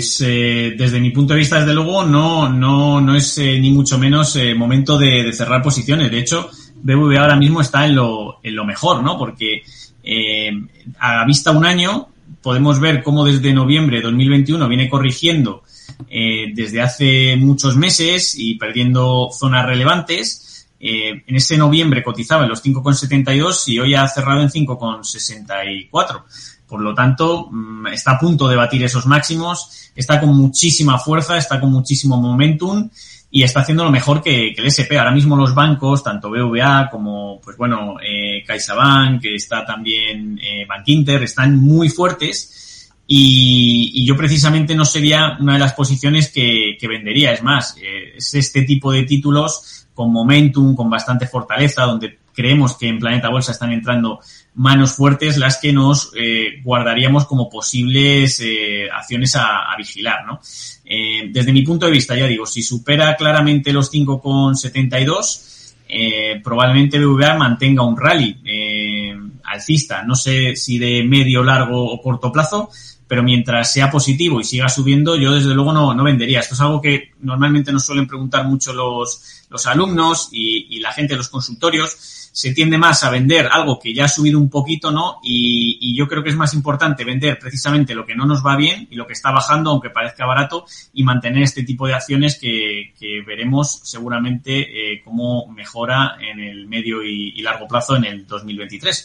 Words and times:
Pues 0.00 0.18
eh, 0.22 0.76
desde 0.78 0.98
mi 0.98 1.10
punto 1.10 1.34
de 1.34 1.40
vista, 1.40 1.58
desde 1.58 1.74
luego, 1.74 2.04
no, 2.04 2.48
no, 2.48 3.02
no 3.02 3.14
es 3.14 3.36
eh, 3.36 3.58
ni 3.60 3.70
mucho 3.70 3.98
menos 3.98 4.34
eh, 4.34 4.54
momento 4.54 4.96
de, 4.96 5.30
cerrar 5.34 5.60
posiciones. 5.60 6.10
De 6.10 6.18
hecho, 6.18 6.48
BBVA 6.82 7.20
ahora 7.20 7.36
mismo 7.36 7.60
está 7.60 7.84
en 7.84 7.96
lo, 7.96 8.40
en 8.42 8.56
lo 8.56 8.64
mejor, 8.64 9.02
¿no? 9.02 9.18
Porque 9.18 9.62
a 10.98 11.26
vista 11.26 11.50
un 11.50 11.66
año 11.66 12.08
podemos 12.40 12.80
ver 12.80 13.02
cómo 13.02 13.26
desde 13.26 13.52
noviembre 13.52 13.98
de 13.98 14.04
2021 14.04 14.66
viene 14.68 14.88
corrigiendo 14.88 15.64
desde 16.08 16.80
hace 16.80 17.36
muchos 17.36 17.76
meses 17.76 18.34
y 18.38 18.54
perdiendo 18.54 19.28
zonas 19.38 19.66
relevantes. 19.66 20.66
en 20.80 21.36
ese 21.36 21.58
noviembre 21.58 22.02
cotizaba 22.02 22.44
en 22.44 22.48
los 22.48 22.64
5,72 22.64 23.68
y 23.68 23.78
hoy 23.80 23.94
ha 23.94 24.08
cerrado 24.08 24.40
en 24.40 24.48
5,64. 24.48 26.22
Por 26.70 26.80
lo 26.80 26.94
tanto, 26.94 27.48
mm, 27.50 27.88
está 27.88 28.12
a 28.12 28.18
punto 28.18 28.48
de 28.48 28.54
batir 28.54 28.84
esos 28.84 29.06
máximos, 29.06 29.90
está 29.96 30.20
con 30.20 30.36
muchísima 30.36 30.98
fuerza, 30.98 31.36
está 31.36 31.58
con 31.58 31.72
muchísimo 31.72 32.16
momentum 32.16 32.88
y 33.28 33.42
está 33.42 33.60
haciendo 33.60 33.82
lo 33.82 33.90
mejor 33.90 34.22
que, 34.22 34.54
el 34.56 34.66
SP. 34.70 34.96
Ahora 34.96 35.10
mismo 35.10 35.36
los 35.36 35.52
bancos, 35.52 36.04
tanto 36.04 36.30
BVA 36.30 36.88
como, 36.88 37.40
pues 37.42 37.56
bueno, 37.56 37.96
eh, 38.00 38.44
CaixaBank, 38.46 39.20
que 39.20 39.34
está 39.34 39.66
también 39.66 40.38
eh, 40.40 40.64
Bank 40.64 40.84
Inter, 40.86 41.24
están 41.24 41.56
muy 41.60 41.88
fuertes 41.88 42.88
y, 43.12 44.06
yo 44.06 44.16
precisamente 44.16 44.76
no 44.76 44.84
sería 44.84 45.36
una 45.40 45.54
de 45.54 45.58
las 45.58 45.72
posiciones 45.72 46.30
que, 46.30 46.78
vendería. 46.80 47.32
Es 47.32 47.42
más, 47.42 47.76
eh, 47.78 48.14
es 48.16 48.34
este 48.34 48.62
tipo 48.62 48.92
de 48.92 49.02
títulos 49.02 49.88
con 49.92 50.12
momentum, 50.12 50.76
con 50.76 50.88
bastante 50.88 51.26
fortaleza, 51.26 51.82
donde 51.82 52.19
creemos 52.40 52.76
que 52.76 52.88
en 52.88 52.98
Planeta 52.98 53.28
Bolsa 53.28 53.52
están 53.52 53.70
entrando 53.70 54.20
manos 54.54 54.94
fuertes 54.94 55.36
las 55.36 55.58
que 55.58 55.72
nos 55.72 56.12
eh, 56.16 56.60
guardaríamos 56.64 57.26
como 57.26 57.50
posibles 57.50 58.40
eh, 58.40 58.88
acciones 58.90 59.36
a, 59.36 59.74
vigilar, 59.76 60.26
¿no? 60.26 60.40
Eh, 60.84 61.28
desde 61.30 61.52
mi 61.52 61.62
punto 61.62 61.86
de 61.86 61.92
vista, 61.92 62.16
ya 62.16 62.26
digo, 62.26 62.46
si 62.46 62.62
supera 62.62 63.14
claramente 63.16 63.72
los 63.72 63.92
5,72, 63.92 65.74
eh, 65.88 66.40
probablemente 66.42 66.98
BVA 66.98 67.34
mantenga 67.34 67.82
un 67.82 67.96
rally 67.96 68.36
alcista. 69.44 70.02
No 70.02 70.14
sé 70.14 70.56
si 70.56 70.78
de 70.78 71.04
medio, 71.04 71.42
largo 71.42 71.92
o 71.92 72.00
corto 72.00 72.32
plazo, 72.32 72.70
pero 73.06 73.22
mientras 73.22 73.72
sea 73.72 73.90
positivo 73.90 74.40
y 74.40 74.44
siga 74.44 74.68
subiendo, 74.68 75.16
yo 75.16 75.32
desde 75.32 75.54
luego 75.54 75.72
no, 75.72 75.94
no 75.94 76.04
vendería. 76.04 76.40
Esto 76.40 76.54
es 76.54 76.60
algo 76.60 76.80
que 76.80 77.12
normalmente 77.20 77.72
nos 77.72 77.84
suelen 77.84 78.06
preguntar 78.06 78.46
mucho 78.46 78.72
los, 78.72 79.46
los 79.48 79.66
alumnos 79.66 80.28
y, 80.32 80.76
y 80.76 80.80
la 80.80 80.92
gente 80.92 81.14
de 81.14 81.18
los 81.18 81.28
consultorios 81.28 82.19
se 82.32 82.52
tiende 82.52 82.78
más 82.78 83.04
a 83.04 83.10
vender 83.10 83.48
algo 83.50 83.78
que 83.78 83.94
ya 83.94 84.04
ha 84.04 84.08
subido 84.08 84.38
un 84.38 84.48
poquito, 84.48 84.90
¿no? 84.90 85.18
Y, 85.22 85.78
y, 85.80 85.96
yo 85.96 86.06
creo 86.08 86.22
que 86.22 86.30
es 86.30 86.36
más 86.36 86.54
importante 86.54 87.04
vender 87.04 87.38
precisamente 87.38 87.94
lo 87.94 88.06
que 88.06 88.14
no 88.14 88.26
nos 88.26 88.44
va 88.44 88.56
bien 88.56 88.86
y 88.90 88.96
lo 88.96 89.06
que 89.06 89.12
está 89.12 89.30
bajando, 89.30 89.70
aunque 89.70 89.90
parezca 89.90 90.26
barato, 90.26 90.64
y 90.92 91.02
mantener 91.02 91.42
este 91.42 91.62
tipo 91.62 91.86
de 91.86 91.94
acciones 91.94 92.38
que, 92.38 92.92
veremos 93.26 93.80
seguramente 93.84 94.92
eh, 94.92 95.02
cómo 95.04 95.46
mejora 95.48 96.16
en 96.20 96.40
el 96.40 96.66
medio 96.66 97.02
y, 97.02 97.32
y 97.36 97.42
largo 97.42 97.66
plazo 97.66 97.96
en 97.96 98.04
el 98.04 98.26
2023. 98.26 98.98